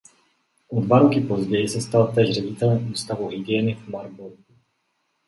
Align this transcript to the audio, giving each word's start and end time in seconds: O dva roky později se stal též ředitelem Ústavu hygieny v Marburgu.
O 0.67 0.81
dva 0.81 0.99
roky 0.99 1.21
později 1.21 1.69
se 1.69 1.81
stal 1.81 2.11
též 2.13 2.35
ředitelem 2.35 2.91
Ústavu 2.91 3.27
hygieny 3.29 3.75
v 3.75 3.87
Marburgu. 3.87 4.37